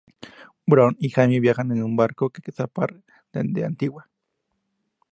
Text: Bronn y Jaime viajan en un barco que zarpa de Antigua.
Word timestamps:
Bronn 0.65 0.95
y 0.99 1.11
Jaime 1.11 1.39
viajan 1.39 1.71
en 1.73 1.83
un 1.83 1.95
barco 1.95 2.31
que 2.31 2.51
zarpa 2.51 2.87
de 3.33 3.63
Antigua. 3.65 4.09